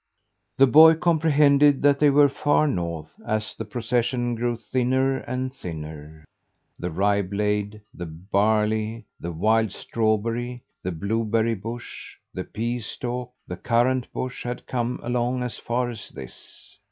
The 0.57 0.65
boy 0.65 0.95
comprehended 0.95 1.83
that 1.83 1.99
they 1.99 2.09
were 2.09 2.27
far 2.27 2.67
north, 2.67 3.13
as 3.23 3.53
the 3.53 3.65
procession 3.65 4.33
grew 4.33 4.57
thinner 4.57 5.17
and 5.19 5.53
thinner. 5.53 6.25
The 6.79 6.89
rye 6.89 7.21
blade, 7.21 7.81
the 7.93 8.07
barley, 8.07 9.05
the 9.19 9.31
wild 9.31 9.71
strawberry, 9.71 10.63
the 10.81 10.91
blueberry 10.91 11.53
bush, 11.53 12.15
the 12.33 12.43
pea 12.43 12.79
stalk, 12.79 13.31
the 13.47 13.57
currant 13.57 14.11
bush 14.11 14.43
had 14.43 14.65
come 14.65 14.99
along 15.03 15.43
as 15.43 15.59
far 15.59 15.91
as 15.91 16.09
this. 16.09 16.79